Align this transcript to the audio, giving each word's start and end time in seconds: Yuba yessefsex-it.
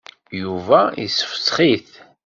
Yuba 0.41 0.79
yessefsex-it. 1.01 1.89